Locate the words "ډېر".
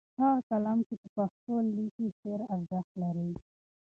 2.21-2.39